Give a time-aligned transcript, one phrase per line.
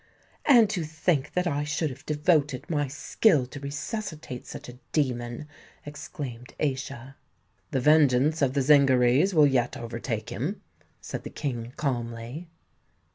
[0.45, 5.47] "And to think that I should have devoted my skill to resuscitate such a demon!"
[5.85, 7.13] exclaimed Aischa.
[7.69, 10.63] "The vengeance of the Zingarees will yet overtake him,"
[11.01, 12.49] said the King calmly.